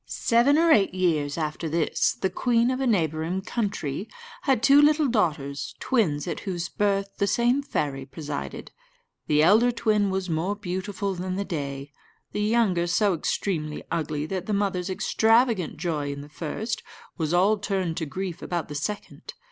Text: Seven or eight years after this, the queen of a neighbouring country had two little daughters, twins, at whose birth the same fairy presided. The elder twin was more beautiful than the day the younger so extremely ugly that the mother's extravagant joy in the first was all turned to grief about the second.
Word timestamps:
Seven 0.07 0.57
or 0.57 0.71
eight 0.71 0.95
years 0.95 1.37
after 1.37 1.69
this, 1.69 2.13
the 2.13 2.31
queen 2.31 2.71
of 2.71 2.79
a 2.81 2.87
neighbouring 2.87 3.39
country 3.43 4.09
had 4.41 4.63
two 4.63 4.81
little 4.81 5.07
daughters, 5.07 5.75
twins, 5.79 6.27
at 6.27 6.39
whose 6.39 6.69
birth 6.69 7.17
the 7.19 7.27
same 7.27 7.61
fairy 7.61 8.07
presided. 8.07 8.71
The 9.27 9.43
elder 9.43 9.71
twin 9.71 10.09
was 10.09 10.27
more 10.27 10.55
beautiful 10.55 11.13
than 11.13 11.35
the 11.35 11.45
day 11.45 11.91
the 12.31 12.41
younger 12.41 12.87
so 12.87 13.13
extremely 13.13 13.83
ugly 13.91 14.25
that 14.25 14.47
the 14.47 14.53
mother's 14.53 14.89
extravagant 14.89 15.77
joy 15.77 16.11
in 16.11 16.21
the 16.21 16.29
first 16.29 16.81
was 17.19 17.31
all 17.31 17.59
turned 17.59 17.95
to 17.97 18.07
grief 18.07 18.41
about 18.41 18.69
the 18.69 18.73
second. 18.73 19.35